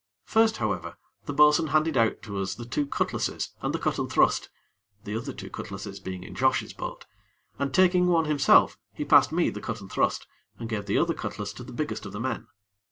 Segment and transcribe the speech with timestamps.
[0.25, 0.97] First, however,
[1.27, 4.49] the bo'sun handed out to us the two cutlasses and the cut and thrust
[5.03, 7.05] (the other two cutlasses being in Josh's boat),
[7.59, 10.25] and, taking one himself, he passed me the cut and thrust,
[10.57, 12.47] and gave the other cutlass to the biggest of the men.